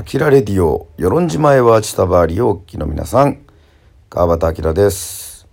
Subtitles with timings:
[0.00, 3.44] アキラレディオ、与論島へは千田バーリをお聞きの皆さん、
[4.08, 5.46] 川端明です。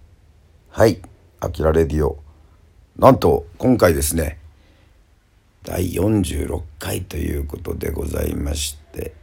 [0.69, 1.01] はい、
[1.41, 2.17] アキラレディオ。
[2.97, 4.39] なんと、今回ですね、
[5.65, 9.13] 第46回ということでございまして、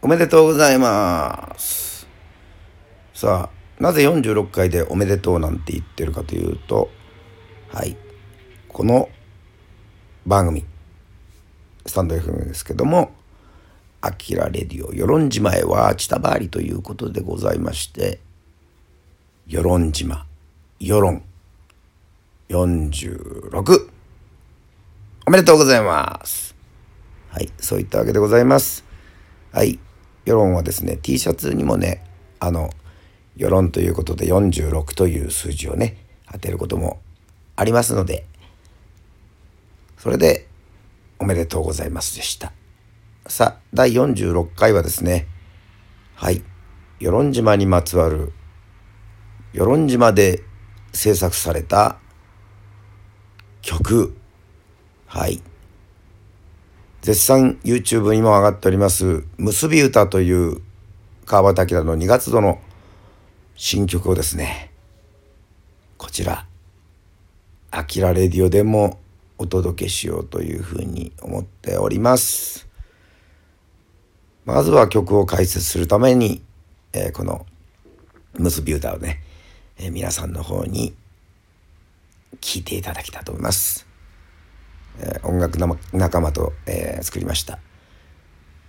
[0.00, 2.06] おめでとうございます。
[3.14, 6.88] さあ、なぜ46回でおめでとうなんて言ってるかというと、
[7.72, 7.96] はい、
[8.68, 9.08] この
[10.24, 10.64] 番組、
[11.84, 13.17] スタンド FM ですけども、
[14.00, 18.20] アキラレディオ、与論島へは千田バーリということでございまして、
[19.46, 20.26] 与論島、
[20.78, 21.22] 与論、
[22.48, 23.90] 46、
[25.26, 26.54] おめでとうございます。
[27.30, 28.84] はい、そういったわけでございます。
[29.52, 29.78] はい、
[30.24, 32.04] 世論はですね、T シャツにもね、
[32.38, 32.70] あの、
[33.36, 35.96] 世論ということで46という数字をね、
[36.30, 37.00] 当てることも
[37.56, 38.26] ありますので、
[39.96, 40.46] それで、
[41.18, 42.52] おめでとうございますでした。
[43.28, 45.26] さあ、第46回はですね、
[46.14, 46.42] はい、
[46.98, 48.32] 与論島にまつわる、
[49.52, 50.42] 与論島で
[50.94, 51.98] 制作された
[53.60, 54.16] 曲、
[55.04, 55.42] はい、
[57.02, 60.62] 絶賛 YouTube にも上がっております、結び歌という
[61.26, 62.58] 川端明の2月度の
[63.56, 64.72] 新曲をですね、
[65.98, 66.46] こちら、
[67.70, 68.98] アキラレディオでも
[69.36, 72.67] お届けしようというふうに思っております。
[74.48, 76.40] まずは曲を解説するために、
[76.94, 77.44] えー、この
[78.38, 79.20] 結び歌をね、
[79.76, 80.94] えー、皆さんの方に
[82.40, 83.86] 聴いていただきたいと思います。
[85.00, 85.58] えー、音楽
[85.92, 87.58] 仲間と、え作りました。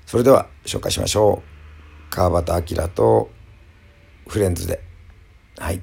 [0.05, 2.09] それでは紹介しましょう。
[2.09, 3.29] 川端明と
[4.27, 4.83] フレンズで、
[5.59, 5.81] はい、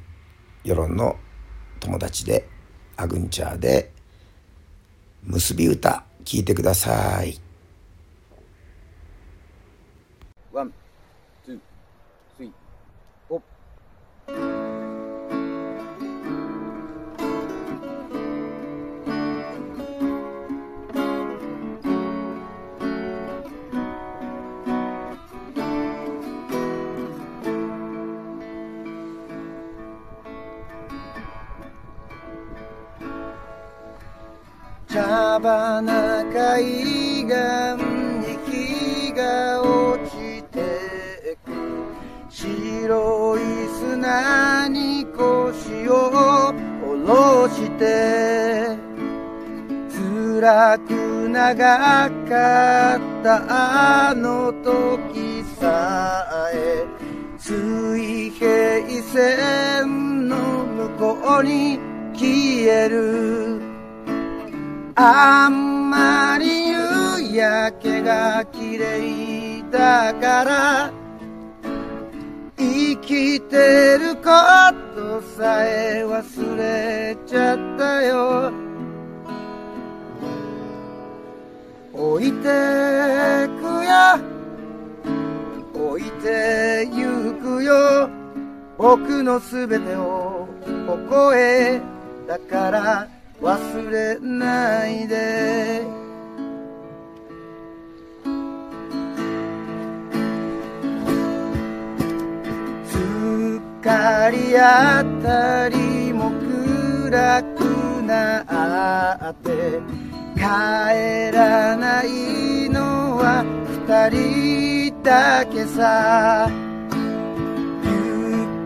[0.63, 1.17] 世論の
[1.81, 2.47] 友達で、
[2.99, 3.93] アグンチャーで、
[5.25, 7.46] 結び歌、聴いてください。
[35.37, 36.63] 茶花海
[37.27, 37.77] 岸
[38.23, 41.53] に日が落ちてく
[42.31, 43.41] 白い
[43.79, 46.55] 砂に腰を下
[47.07, 48.79] ろして
[49.91, 56.25] 辛く長かったあの時さ
[56.55, 56.87] え
[57.37, 61.79] 水平線の向こうに
[62.15, 63.66] 消える。
[64.99, 70.91] あんまり夕焼けが綺麗だから
[72.57, 74.31] 生きてるこ
[74.95, 78.51] とさえ忘れちゃったよ。
[81.93, 82.49] 置いて
[83.61, 84.19] くよ。
[85.75, 88.09] 置いてゆくよ。
[88.79, 90.49] 僕のすべてを
[90.87, 91.83] ここへ。
[92.27, 95.83] だから忘れないで。
[102.89, 109.81] つかり当たりも暗くなって
[110.35, 110.41] 帰
[111.33, 113.45] らないのは
[113.87, 116.51] 二人だけさ。
[117.85, 117.89] ゆ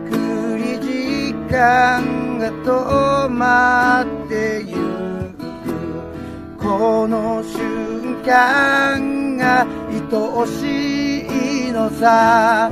[0.06, 4.74] っくり時間が止まってゆ
[6.56, 9.66] くこの瞬間が
[10.10, 12.70] 愛しいのさ。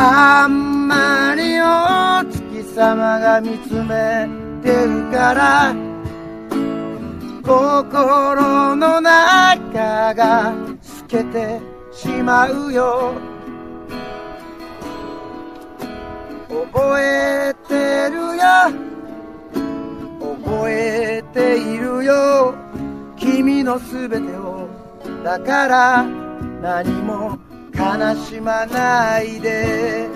[0.00, 4.28] あんまりお月様が見つめ
[4.62, 5.74] てるから
[7.42, 11.60] 心の中が透けて
[11.90, 13.37] しまうよ。
[16.48, 18.42] 覚えてるよ。
[20.42, 22.54] 覚えているよ。
[23.16, 24.68] 君のすべてを。
[25.22, 26.04] だから
[26.62, 27.38] 何も
[27.74, 30.08] 悲しまないで。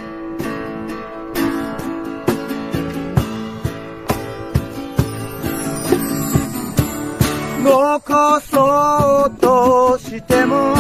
[7.63, 10.75] 残そうとしても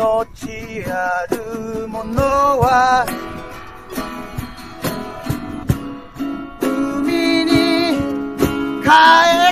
[0.00, 3.04] 命あるものは
[6.62, 8.00] 海に
[8.82, 8.88] 帰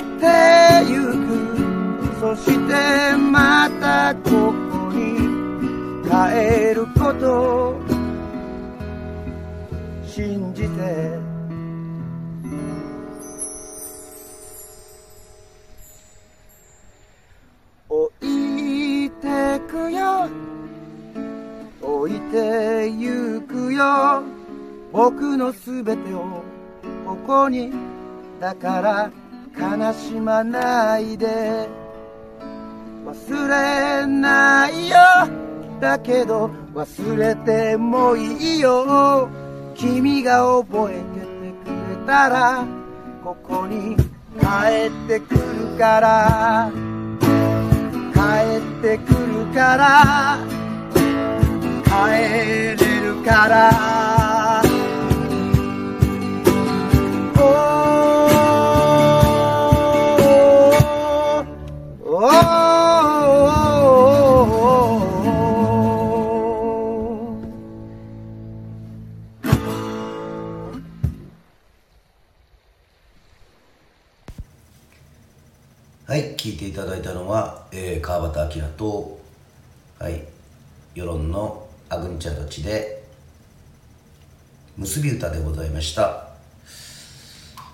[0.01, 2.19] ってゆく。
[2.19, 5.21] そしてまたここに
[6.09, 7.79] 帰ること。
[10.03, 11.28] 信じて。
[24.99, 26.43] 僕のすべてを
[27.05, 27.71] ここに
[28.41, 29.09] だから
[29.57, 31.69] 悲しまないで。
[33.05, 34.97] 忘れないよ。
[35.79, 39.29] だけど忘れてもいいよ。
[39.73, 41.25] 君が覚えてて
[41.63, 42.65] くれたら
[43.23, 44.01] ここに帰
[44.87, 46.69] ってくるから。
[48.13, 48.19] 帰
[48.57, 50.37] ってくるから。
[51.85, 54.08] 帰れるから。
[76.79, 79.19] ただいたのは、えー川端明と、
[79.99, 80.23] はい、
[80.95, 83.03] 世論のアグンチャたちで、
[84.77, 86.29] 結び歌でございました。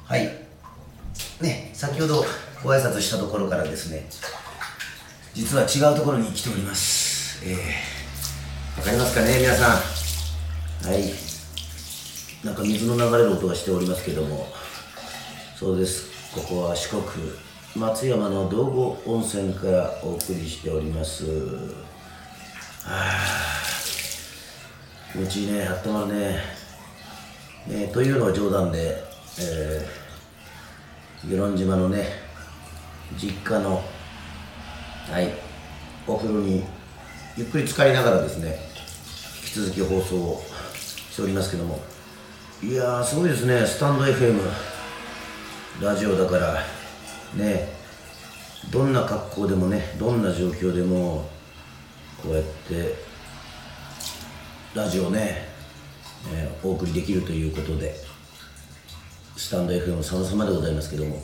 [0.06, 0.24] はい。
[1.40, 2.26] ね、先ほど
[2.64, 4.08] ご挨拶したところからですね、
[5.36, 7.46] 実は違うところに来ております。
[7.46, 10.90] えー、わかりますかね、皆さん。
[10.90, 11.14] はい。
[12.44, 14.48] なんか水の流れる音がしておりますけども、
[15.60, 16.10] そうです。
[16.34, 17.04] ここは四国
[17.76, 21.26] 松山の道後温泉からお送りしております。
[21.26, 23.22] はあ、
[25.12, 26.40] 気持ちいいね、あったまるね。
[27.68, 29.04] ねというのは冗談で、
[29.42, 32.06] えー、与論島のね、
[33.18, 33.84] 実家の、
[35.12, 35.34] はい、
[36.08, 36.64] お風呂に
[37.36, 38.58] ゆっくり浸かりながらですね、
[39.44, 40.42] 引き続き放送を
[41.12, 41.82] しておりますけども、
[42.64, 44.40] いやー、すごいですね、スタンド FM。
[45.82, 46.75] ラジオだから
[47.34, 47.74] ね
[48.72, 51.30] どんな格好でもねどんな状況でも
[52.22, 52.96] こうやって
[54.74, 55.48] ラジオね、
[56.34, 57.96] えお送りできるということで
[59.38, 61.24] スタンド FM 様々でございますけども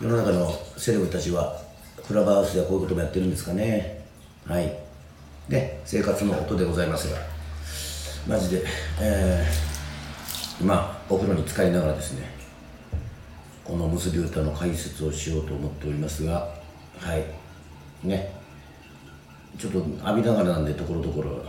[0.00, 1.60] 世の中のセレブたちは
[2.06, 4.04] クラブハウスではこういうこともやってるんですかね。
[4.46, 4.72] はい。
[5.48, 7.18] で生活の音でございますが
[8.28, 8.64] マジで、
[9.00, 9.76] えー
[10.60, 12.35] 今お風呂に浸かりながらですね
[13.66, 16.48] この結び歌の解説をしようと思っておりますが
[16.98, 17.24] はい。
[18.06, 18.32] ね。
[19.58, 21.44] ちょっと浴びながらなんでところどころ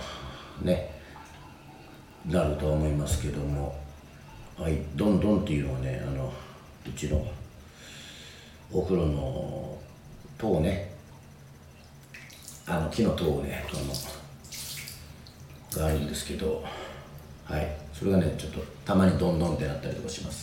[0.63, 0.99] ね
[2.25, 3.77] なるとは思いますけども
[4.57, 4.79] はい。
[4.95, 6.33] どんどんっていうのはねあの
[6.87, 7.23] うちの
[8.71, 9.77] お風呂の
[10.39, 10.91] 塔ね。
[12.65, 13.77] あの木の塔をねあ
[15.77, 16.63] のがあるんですけど
[17.45, 17.77] はい。
[17.93, 20.36] それがねちょっとたまにどんどんってなったりとかします。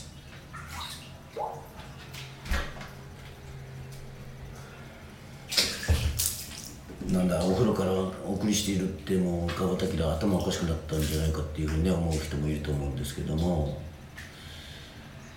[7.14, 13.80] なんだお風呂からお送りしているってもう川端明頭おかしくなったんじゃないかっていうふうにね思う人もいると思うんですけども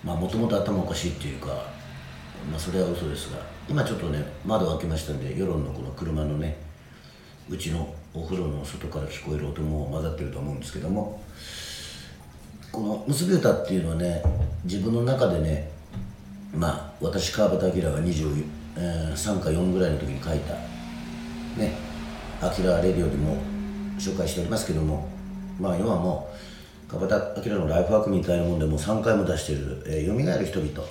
[0.02, 1.46] まあもともと頭おかしいっていうか
[2.50, 3.38] まあそれは嘘ですが
[3.68, 6.56] 今ちょっとね窓を開けましたんで世論のこの車のね
[7.48, 11.22] うちのお風呂の外から聞こえる音も混ざってると思うんですけども
[12.72, 14.22] この「結び歌」っていうのはね
[14.64, 15.70] 自分の中でね
[16.52, 20.54] まあ私川端明が23か4ぐらいの時に書いた
[21.56, 21.72] ね
[22.40, 23.36] 「アキラレディオ」でも
[23.98, 25.08] 紹介しておりますけども
[25.60, 30.88] まあ要はもう川端明のライフワークみたいなもんでもう3回も出している「えー、蘇る人々」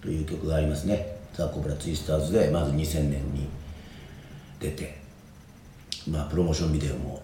[0.00, 1.14] という曲がありますね。
[1.34, 3.48] ザ・コブラツイスターズでまず2000年に
[4.60, 4.98] 出て
[6.08, 7.20] まあプロモーションビデオも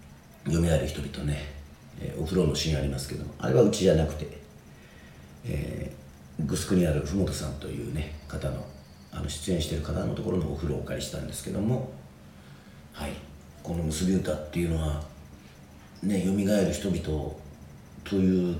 [0.46, 1.52] 「蘇る人々ね」
[2.00, 4.26] えーお風呂のシーンありますけどもあれはうちじゃなくて、
[5.46, 8.66] えー、グスクにあるふもとさんというね方の
[9.12, 11.92] あの出演してる方のところのお風呂をお借りしたんですけども
[12.94, 13.12] はい。
[13.62, 15.02] この「結び歌」っていうのは
[16.02, 17.34] ね「蘇る人々」
[18.04, 18.56] という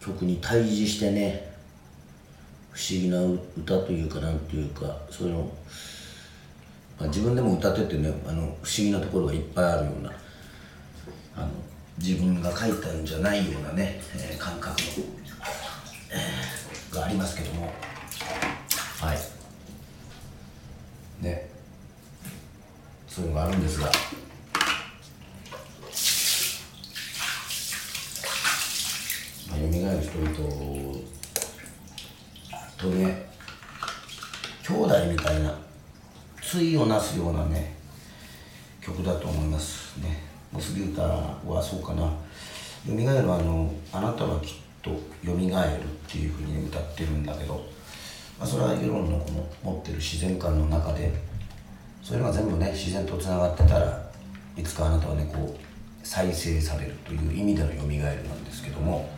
[0.00, 1.54] 曲に対峙してね
[2.70, 3.20] 不思議な
[3.56, 5.52] 歌というかなんていうかそういうの、
[6.98, 10.12] まあ、自分でも歌っててねあの不思議なところがいっぱいあるような
[11.36, 11.48] あの
[11.98, 14.80] 自分が書いたんじゃないようなね、えー感覚、
[16.10, 16.54] えー
[16.94, 17.66] がありますけども
[19.00, 19.18] はい
[21.24, 21.50] ね
[23.08, 23.90] そういうのがあるんですが
[29.50, 29.70] まあ、蘇る
[30.02, 30.34] 人々
[32.76, 33.26] とね
[34.66, 35.42] 兄弟みたい
[36.94, 37.74] なすようなね
[38.80, 40.22] 曲だと思いますね。
[40.52, 42.12] 結び歌はそうかな「よ
[42.86, 44.90] みがえる」はあの「あなたはきっと
[45.22, 47.54] よみがえる」っていうふうに、ね、歌ってるんだけど、
[48.38, 51.12] まあ、それは世論のこの持ってる自然観の中で
[52.02, 54.10] そういうのが全部ね自然とつながってたら
[54.56, 59.08] いつかあなたはねこう再生されるという意味でのよみがえるなんですけども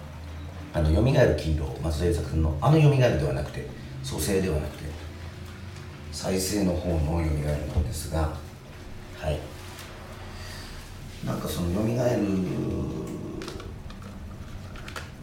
[0.72, 3.68] あのよみがえる勤労松田優作君のあのよみがえるではなくて
[4.02, 5.05] 蘇生ではなくて
[6.16, 8.32] 再生の方のよみがえるなんですが
[9.20, 9.38] はい。
[11.26, 12.22] なんかそのよみがえる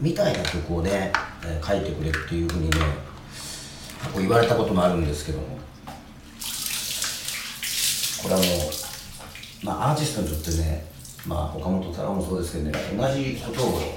[0.00, 1.12] みたいな曲をね、
[1.44, 2.76] えー書いてくれっていうふうにね
[4.00, 5.58] 過去言われたこともあるんですけども。
[8.22, 10.86] これはもう、まあ、アーティストにとってね、
[11.26, 13.90] まあ、岡本太郎もそうですけどね同じことをね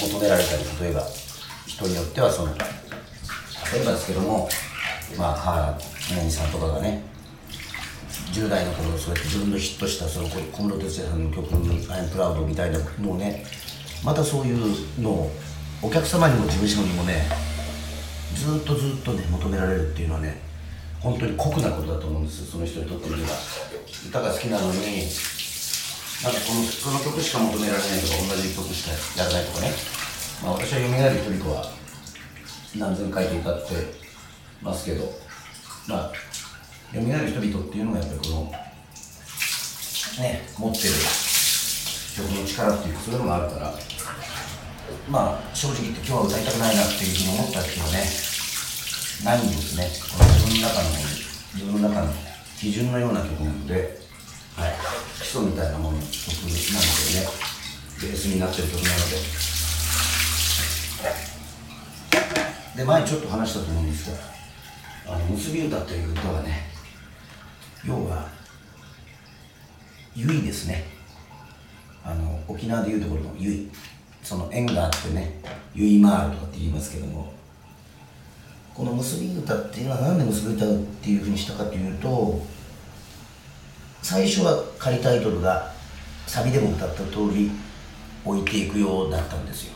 [0.00, 1.06] 求められたり例えば
[1.66, 2.56] 人によってはその
[3.72, 4.48] 例えばですけども
[5.16, 5.78] まあ母
[6.10, 7.02] みなみさんとかがね
[8.32, 11.48] 10代の頃そうやって自分のヒットしたその小室哲哉さんの曲
[11.92, 13.44] 「アイムプラウド」みたいなのをね
[14.04, 15.30] またそういうのを
[15.82, 17.26] お客様にも事務所にもね
[18.34, 20.40] ずっとずっとね求められるっていうのはね
[21.00, 23.34] 本当に酷なことだと思うんですその人にとってみれば。
[24.06, 25.08] 歌が好きなのに
[26.22, 28.90] なんかこのその曲しか求められないとか同じ曲しか
[29.22, 29.72] やらないとかね。
[30.42, 31.77] まあ私は「よみがえる人々」は
[32.76, 33.74] 何千回と歌って
[34.62, 35.04] ますけど
[35.86, 36.12] まあ
[36.94, 38.52] 「よみがえる人々」っていうのがやっぱりこの
[40.22, 40.94] ね持ってる
[42.16, 43.74] 曲の力っていうかそういうのがあるから
[45.08, 48.28] まあ正直言って今日は歌いたくないなっていうふうに思ったっていうのはね
[49.24, 49.90] ないんですね。
[50.16, 50.90] この自分の中の
[51.54, 52.14] 自分の中の
[52.58, 53.74] 基準のような曲なので、
[54.56, 54.74] はい、
[55.20, 57.28] 基礎みたいなもの曲なのでね
[58.00, 59.57] ベースになってる曲なので
[62.78, 64.16] で前ちょっと話したと思うんですけど
[65.12, 66.70] 「あの結び歌」という歌はね
[67.84, 68.28] 要は
[70.14, 70.84] 結ですね。
[72.04, 73.68] あの沖縄でいうところの結
[74.22, 75.40] その縁があってね
[75.74, 77.32] 結い回るとかって言いますけども。
[78.72, 80.68] この結び歌っていうのはなんで結び歌っ
[81.02, 82.40] ていうふうにしたかというと
[84.02, 85.72] 最初は仮タイトルが
[86.28, 87.50] サビでも歌った通り
[88.24, 89.72] 置いていくようだったんですよ。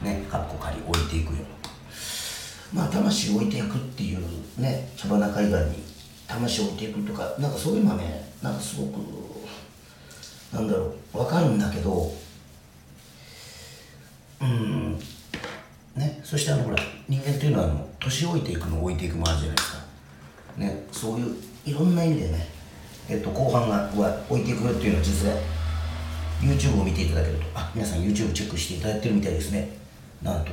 [0.00, 1.44] ねかっこ仮置いていくよ
[2.74, 4.20] まあ魂を置いていくっていう
[4.60, 5.84] ね茶花海岸に
[6.26, 8.98] 魂を置いていくとかなんかそういうのはねなんかすごく
[10.52, 12.12] なんだろうわかるんだけど
[14.42, 14.98] うん
[15.96, 16.76] ねそしてあのほら
[17.08, 19.78] 人間っていうのはあの年老いていくのを置いていくもあるじゃないですか。
[20.56, 22.48] ねそういういろんな意味でね
[23.08, 23.88] えっと後半が
[24.28, 25.36] 置いていくっていうのは実は
[26.40, 29.70] YouTube を見ていただけるとあ皆さん YouTube チェックしていただいてるみたいですね。
[30.22, 30.50] なんと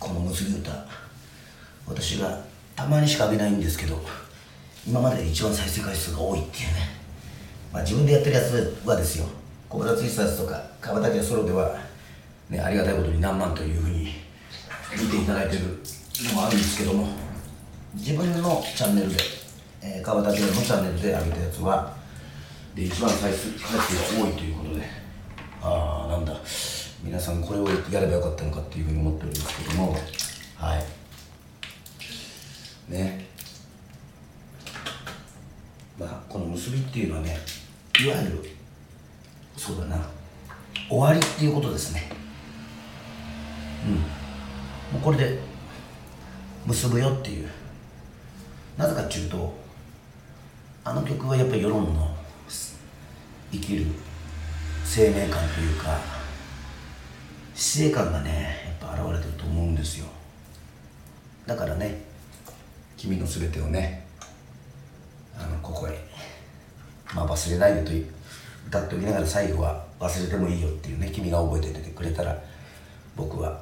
[0.00, 1.05] この結び歌。
[1.86, 4.00] 私がたまにしか上げないんですけど
[4.86, 6.74] 今までで一番再生回数が多いっていうね。
[7.72, 9.26] まあ自分でやってるやつはですよ。
[9.68, 11.76] コブラツイスターズとか川竹ソロでは
[12.48, 14.12] ねありがたいことに何万というふうに
[15.02, 15.62] 見ていただいてる
[16.28, 17.08] のもあるんですけども
[17.94, 19.16] 自分のチャンネルで、
[19.82, 21.96] えー、川竹のチャンネルで上げたやつは
[22.76, 24.82] で一番再生回数が多いということで
[25.60, 26.36] ああなんだ。
[27.02, 29.96] 皆さんこれをやればよかったのかっていうふうに思っておりますけども
[30.56, 30.95] はい。
[32.88, 33.24] ね。
[35.98, 37.38] まあこの結びっていうのはね
[38.04, 38.44] いわゆる
[39.56, 40.08] そうだな
[40.88, 42.10] 終わりっていうことですね。
[43.86, 43.94] うん。
[43.94, 45.38] もうこれで
[46.66, 47.48] 結ぶよっていう。
[48.76, 49.54] なぜかっていうと
[50.84, 52.14] あの曲はやっぱり世論の
[53.50, 53.86] 生きる
[54.84, 55.98] 生命感というか
[57.54, 60.06] 死生観がねやっぱ現れてると思うんですよ。
[61.46, 62.04] だからね
[62.96, 64.06] 君の全てをね
[65.38, 65.98] あのここへ
[67.14, 67.90] まあ忘れないでと
[68.68, 72.36] 歌っておきながら最後は忘れてもいいよっていうね君が覚えててくれたら
[73.14, 73.60] 僕は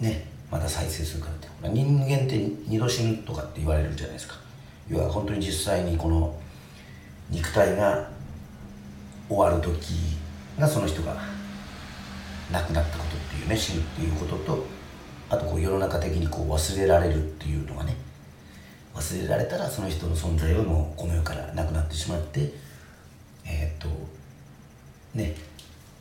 [0.00, 1.48] ねまた再生するからって。
[1.68, 4.34] 人間って二度死ぬとかって言われるじゃないですか。
[4.88, 6.34] 要は本当に実際にこの
[7.30, 8.10] 肉体が
[9.28, 9.94] 終わる時
[10.58, 11.16] がその人が
[12.50, 14.66] 亡くなったことっていうね死ぬっていうことと
[15.30, 17.96] あとこう世の中的にこう忘れられるっていうのがね
[18.94, 22.52] 忘れられたらその人の存在はもうこの世からなくなってしまって
[23.44, 23.88] えー、っと
[25.14, 25.34] ね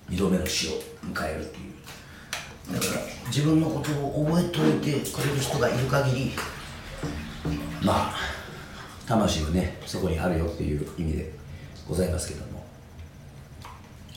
[0.10, 0.72] 二度目の死を
[1.04, 1.72] 迎えるっていう。
[2.74, 6.32] だから自分のことを覚えておいてくれる人がいる限り
[7.84, 8.16] まあ
[9.08, 11.32] 魂がねそこにあるよっていう意味で
[11.88, 12.52] ございますけども。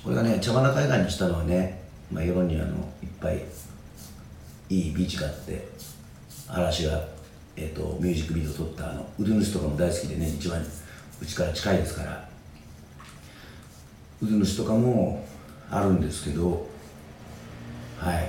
[0.05, 3.43] これがね茶花海岸にしたのはね、まあ、世論にあのいっぱい
[4.69, 5.67] いいビーチがあって
[6.47, 7.03] 嵐が、
[7.57, 12.29] えーと、ミュージックビデオ撮ったあのウルヌスとかも大好きでね一番うちから近いですから。
[14.21, 15.27] 渦主とかも
[15.71, 16.67] あるんですけど
[17.99, 18.15] はい。
[18.15, 18.21] や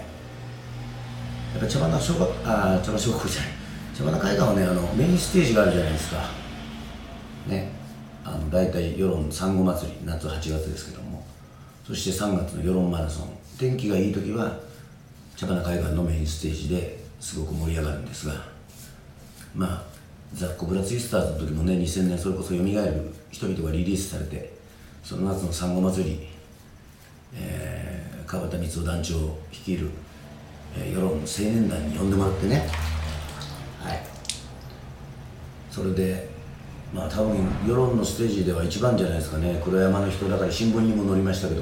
[1.58, 3.52] っぱ茶花小学あ茶花小学校じゃない。
[3.96, 6.18] 茶花海岸はねあのメインステージがあるじゃないですか。
[7.48, 7.72] ね。
[8.24, 11.26] あの大体世論産後祭り夏8月ですけども。
[11.86, 13.30] そして3月の世論マラソン。
[13.60, 14.58] 天気がいい時は
[15.36, 18.55] 茶花海岸のメインステージですごく盛り上がるんですが。
[19.56, 19.84] まあ
[20.34, 22.64] ザコ・ブラツイスターズの時もね2000年それこそ蘇る
[23.32, 24.54] 人々がリリースされて
[25.04, 26.28] その夏の産後祭り、
[27.36, 29.90] えー、川端光夫団長を率いる、
[30.78, 32.68] えー、世論の青年団に呼んでもらってね。
[33.80, 34.04] はい。
[35.70, 36.28] それで
[36.94, 39.62] まあ多分世論のステージでは一番じゃないですかね。
[39.64, 41.62] 黒山の人だから新聞にも載りましたけど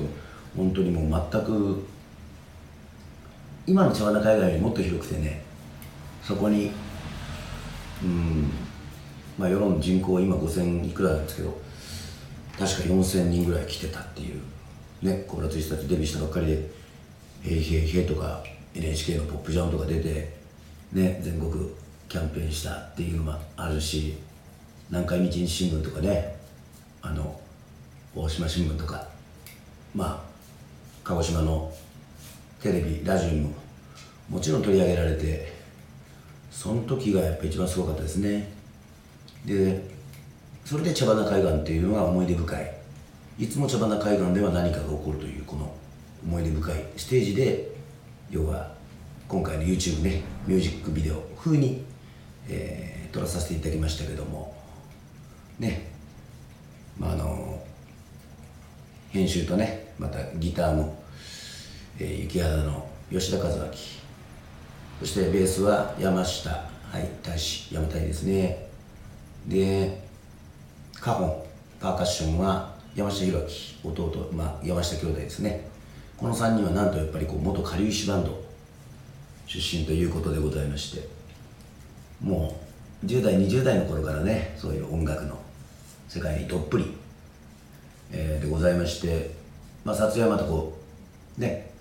[0.56, 1.86] 本当にもう全く
[3.68, 5.42] 今の茶花海岸よりもっと広くてね
[6.22, 6.72] そこに
[8.04, 8.52] うん。
[9.38, 11.62] まあ世論人口今5000いくらなんですけど
[12.58, 14.42] 確か4000人ぐらい来てたっていう
[15.02, 16.70] ねコブラツイスターズデビューしたばっかりで
[17.44, 18.44] 「へいへいへい」とか
[18.76, 20.34] NHK の「ポップジャン」とか出て
[20.92, 21.52] ね全国
[22.08, 24.16] キャンペーンしたっていうのもあるし
[24.90, 26.36] 南海日日新聞とかね
[27.02, 27.40] あの
[28.16, 29.08] 大島新聞とか
[29.96, 30.20] まあ
[31.04, 31.74] 鹿児島の
[32.62, 33.50] テレビラジオにも
[34.30, 35.53] もちろん取り上げられて
[36.54, 38.48] その時がやっぱ一番すごかったですね。
[39.44, 39.90] で
[40.64, 42.74] それで茶花海岸っていうのが思い出深い。
[43.40, 45.74] いつも茶花海岸では何かが起こるというこの
[46.24, 47.76] 思い出深いステージで
[48.30, 48.72] 要は
[49.28, 51.84] 今回の YouTube ねミュージックビデオ風に、
[52.48, 54.56] えー、撮らさせていただきましたけども。
[55.58, 55.92] ね。
[57.00, 57.62] まああの
[59.10, 61.04] 編集とねまたギターも、
[62.00, 64.03] えー、雪肌の吉田和明
[65.04, 66.50] そしてベースは山下。
[66.50, 68.70] はい大使山谷ですね。
[69.46, 70.02] で
[71.02, 71.44] カホン
[71.82, 73.46] パーカッションは山下弘
[73.84, 75.68] 明弟、まあ、山下兄弟ですね。
[76.16, 78.46] この3人はなんとやっぱりこう元かりゆしバンド
[79.46, 81.10] 出身ということでございまして
[82.22, 82.58] も
[83.04, 85.38] う10代20代の頃からねそういう音楽の
[86.08, 86.96] 世界にどっぷり、
[88.14, 89.32] えー、でございまして、
[89.84, 90.80] まあ、撮影はまたこ
[91.38, 91.74] うね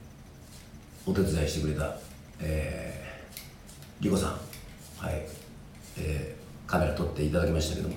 [1.06, 1.94] お手伝いしてくれた、
[2.40, 2.81] えー、
[4.02, 4.30] リコさん。
[4.98, 5.22] はい、
[5.96, 7.94] えー、カメラ撮っていただきましたけども。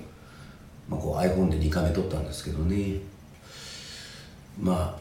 [0.88, 3.00] まあ、こう iPhone で2回目撮ったんですけどね。
[4.62, 5.00] まあ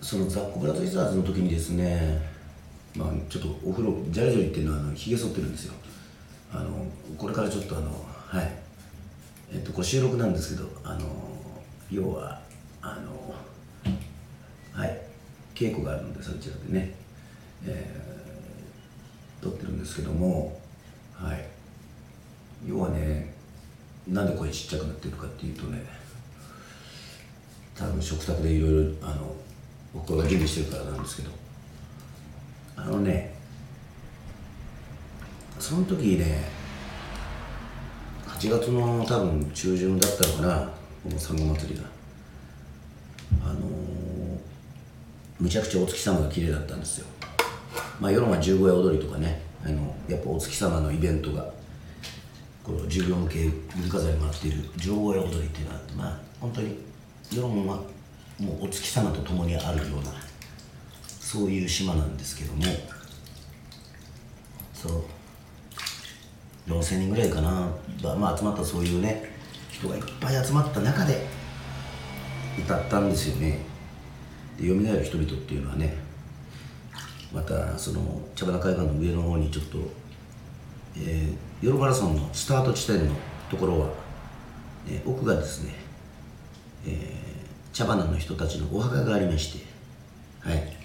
[0.00, 2.22] そのザック・ブラザーズ・イザーズの時にですね
[2.94, 5.74] まあちょっとお風呂ジャリジャリっていうのはあのひげ剃ってるんですよ。
[6.52, 6.86] あの
[7.18, 7.90] これからちょっとあの
[8.28, 8.52] はい。
[9.52, 11.06] えっとこ収録なんですけどあの
[11.90, 12.40] 要は
[12.80, 13.34] あの
[14.72, 15.00] はい。
[15.56, 16.94] 稽古があるのでそちらでね、
[17.66, 18.13] えー、
[19.44, 20.58] 撮ってるんですけども
[21.12, 21.44] はい。
[22.66, 23.34] 要はね
[24.08, 25.82] なんで声ちっちゃくなってるかっていうとね
[27.76, 29.34] 多分食卓でいろいろあの
[29.92, 31.30] 僕が準備してるからなんですけど。
[32.76, 33.32] あのね
[35.58, 36.44] その時ね
[38.26, 41.94] 8月の多分中旬だったのかなこの産後祭りが。
[43.42, 43.64] あのー、
[45.38, 47.06] むちゃくちゃお月様が綺麗だったんですよ。
[48.00, 51.46] まあ夜は十五夜踊りとかねあのやっぱお月様のイベントが
[52.62, 56.78] この授業向け文化財をもらっている上映踊りっていうのはまあ本当に
[57.32, 57.76] 世論は
[58.38, 60.12] もうお月様と共にあるような
[61.06, 62.62] そういう島なんですけども
[64.72, 65.02] そう
[66.70, 67.68] 4000人ぐらいかな、
[68.16, 69.30] まあ、集まったそういうね
[69.70, 71.26] 人がいっぱい集まった中で
[72.58, 73.58] 歌ったんですよね。
[74.58, 76.03] で蘇る人々っていうのはね
[77.34, 79.78] またその茶花海岸の上の方にちょっと
[80.96, 83.14] えー、ヨルマラソンのスタート地点の
[83.50, 83.88] ところは、
[84.88, 85.74] えー、奥がですね、
[86.86, 86.94] えー、
[87.72, 89.66] 茶花の人たちのお墓がありまして、
[90.40, 90.76] はい、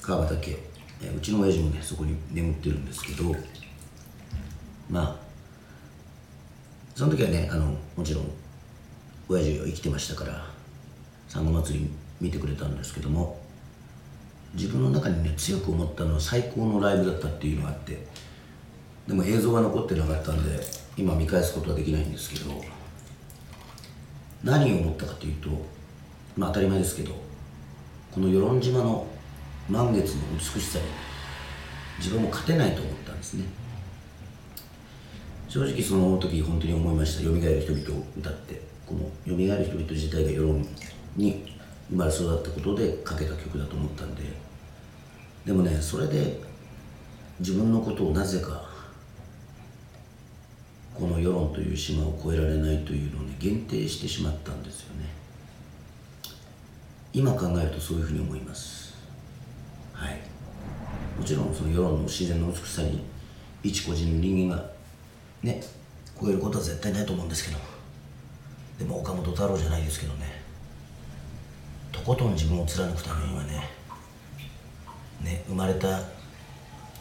[0.00, 0.56] 川端家、
[1.02, 3.34] えー、うちの親父もねそこに眠ってるんですけど
[4.90, 5.16] まあ
[6.94, 8.30] その時はねあのもちろん
[9.28, 10.46] 親父は生きてましたから
[11.28, 13.41] 産後祭り見てくれたんですけども
[14.54, 18.06] 自分の中にね強く思ったのは最高のライブだったっていうのがあって
[19.06, 20.60] でも映像が残ってなかったんで
[20.96, 22.62] 今見返すことはできないんですけど
[24.44, 25.48] 何を思ったかというと
[26.36, 27.14] まあ当たり前ですけど
[28.12, 29.06] この与論島の
[29.68, 30.84] 満月の美しさに
[31.98, 33.44] 自分も勝てないと思ったんですね。
[35.48, 40.66] 正直その時本当に思いました「よみがえる人々」を歌ってこの「よみがえる人々」自体が世論
[41.14, 41.51] に
[41.92, 44.22] 生まれ育ったことで書けた曲だと思ったんで。
[45.44, 46.40] でもねそれで
[47.38, 48.64] 自分のことをなぜか
[50.94, 55.06] この世論という島を越えられないというのをね限定してしまったんですよね。
[57.12, 58.94] 今考えるとそういうふうに思います。
[59.92, 60.18] はい。
[61.18, 63.04] もちろんその世論の自然の美しさに
[63.62, 64.70] 一個人の人間が
[65.42, 65.62] ね
[66.18, 67.58] 超えることは絶対ないと思うんですけど。
[68.78, 70.41] でも岡本太郎じゃないですけどね。
[71.92, 73.70] とことん自分を貫くためにはね
[75.22, 76.00] ね生まれた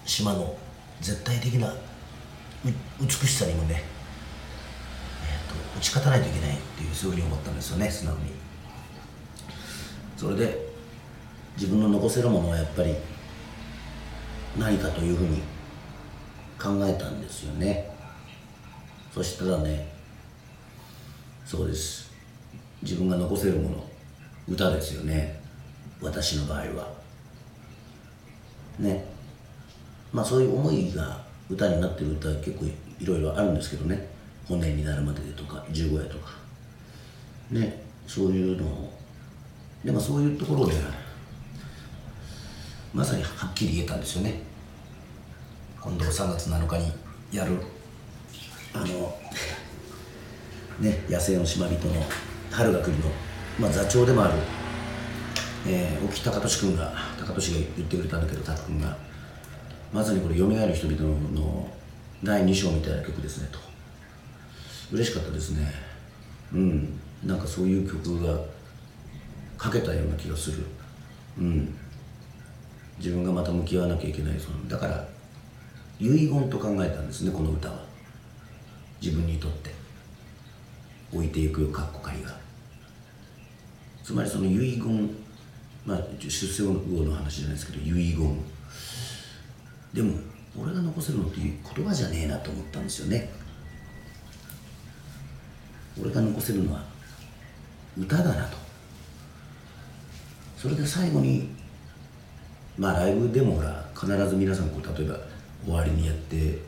[0.05, 0.55] 島の
[0.99, 1.73] 絶対的な
[2.99, 3.83] 美しさにもね、
[5.25, 8.31] えーと、打ち勝たないといけないっていうそういうふうに思ったんですよね素直に。
[10.17, 10.69] それで
[11.55, 12.95] 自分の残せるものはやっぱり
[14.59, 15.41] 何かというふうに
[16.59, 17.89] 考えたんですよね。
[19.11, 19.91] そしたらね
[21.45, 22.11] そうです。
[22.83, 23.90] 自分が残せるもの
[24.51, 25.39] 歌ですよね。
[26.01, 26.93] 私の場合は。
[28.79, 29.05] ね。
[30.11, 34.09] まあそういう思いが歌になってる歌は結構いろいろあるんですけどね。
[34.47, 36.31] 骨になるまででとか十五夜とか。
[37.49, 37.81] ね。
[38.07, 38.93] そういうのを。
[39.85, 40.73] でもそういうところで
[42.93, 44.41] まさにはっきり言えたんですよね。
[45.79, 46.91] 今度3月7日に
[47.31, 47.57] やる
[48.73, 48.85] あの
[50.79, 51.93] ね野生の島人の
[52.51, 53.05] 春が来るの、
[53.59, 54.33] まあ、座長でもある、
[55.67, 58.97] えー、沖高俊君が高俊が言ってくれたんだけど拓君が。
[59.93, 61.69] まさにこれ「よみがえる人々の」
[62.23, 63.59] 第2章みたいな曲ですねと。
[64.91, 65.73] 嬉しかったですね。
[66.53, 66.99] うん。
[67.25, 68.39] なんかそういう曲が
[69.61, 70.63] 書けたような気がする。
[71.39, 71.75] うん。
[72.99, 75.07] 自分がまた向き合わなきゃいけないそのだから
[75.99, 77.83] 遺言と考えたんですねこの歌は。
[79.01, 79.71] 自分にとって。
[81.11, 82.37] 置いていくよかっこかりが。
[84.03, 85.09] つまりその遺言
[85.85, 88.37] まあ出世後の話じゃないですけど遺言。
[89.93, 90.17] でも
[90.57, 93.29] 俺が残せるのって言葉じゃねえなと思ったんですよね。
[95.99, 96.83] 俺が残せるのは
[97.97, 98.57] 歌だなと。
[100.57, 101.49] それで最後に
[102.77, 105.17] まあライブでもほら必ず皆さんこう例えば
[105.65, 106.59] 終わりにやって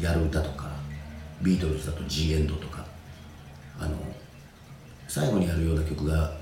[0.00, 0.70] やる歌とか
[1.42, 2.77] ビートルズだと「G エンド」とか
[5.08, 6.32] 最後にやるような曲が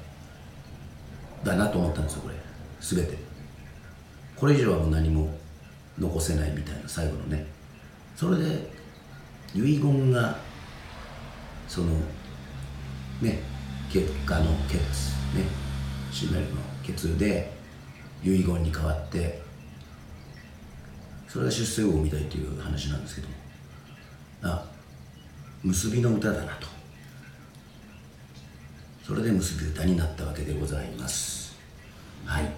[1.44, 2.34] だなと思ったんですよこれ。
[2.80, 3.16] 全て。
[4.36, 5.32] これ以上はもう何も
[5.98, 7.46] 残せないみたいな最後のね。
[8.16, 8.70] それで
[9.54, 10.36] 遺言が
[11.68, 11.94] その
[13.22, 13.40] ね
[13.90, 15.66] 結果のケツね。
[16.10, 17.52] シュメルのケツで
[18.22, 19.42] 遺言に変わって
[21.28, 23.28] それが出世を生みたいという話なんですけど
[24.42, 24.64] あ
[25.62, 26.75] 結びの歌だなと。
[29.06, 31.54] それで結び歌になったわけでございます。
[32.24, 32.50] はい。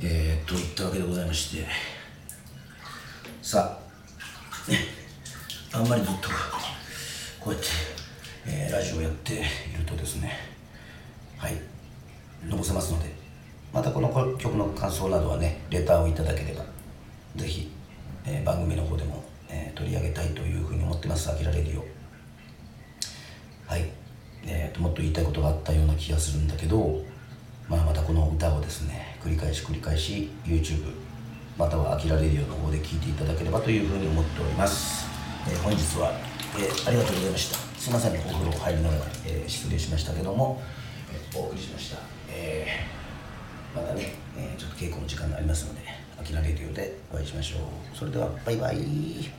[0.00, 1.66] えー、といったわけでございまして。
[3.42, 3.80] さ
[4.68, 4.78] あね
[5.72, 6.28] あんまりずっと
[7.40, 7.68] こうやって、
[8.46, 9.36] えー、ラジオやってい
[9.76, 10.38] るとですね。
[11.36, 11.54] はい。
[12.46, 13.12] 残せますので
[13.72, 16.64] またこの曲の感想などはねレターをいただければ
[17.34, 17.72] ぜひ、
[18.24, 21.84] えー、番組の方でも、えー、取り上げたいというふうに思ってます「あきらレディオ」
[23.66, 23.97] はい、
[24.50, 27.02] えーと、もっと言いたいことがあったような気がするんだけど、
[27.68, 30.90] まあ、またこの歌をですね繰り返し繰り返し YouTube
[31.58, 35.06] または「あきらレディオ」の方で聴いていただければというふうに思っております、
[35.46, 36.12] えー、本日は、
[36.56, 37.58] えー、ありがとうございました。
[37.78, 40.60] すいませんお風呂入りながら、えー、失礼しましたけども、
[41.12, 41.98] えー、お送りしました、
[42.30, 45.82] えー、またね、えー、ちょっと稽古の時間がありますので
[46.20, 47.96] 「あきらレディオ」でお会いしましょう。
[47.96, 49.37] それではバイバイ。